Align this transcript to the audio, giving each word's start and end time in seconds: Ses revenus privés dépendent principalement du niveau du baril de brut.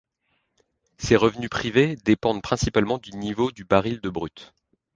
Ses 0.97 1.15
revenus 1.15 1.51
privés 1.51 1.95
dépendent 1.95 2.41
principalement 2.41 2.97
du 2.97 3.11
niveau 3.11 3.51
du 3.51 3.65
baril 3.65 4.01
de 4.01 4.09
brut. 4.09 4.51